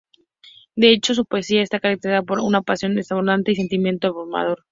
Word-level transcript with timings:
De 0.75 0.91
hecho, 0.93 1.13
su 1.13 1.25
poesía 1.27 1.61
está 1.61 1.79
caracterizada 1.79 2.23
por 2.23 2.39
una 2.39 2.63
pasión 2.63 2.95
desbordante 2.95 3.51
y 3.51 3.55
sentimiento 3.55 4.07
abrumador. 4.07 4.57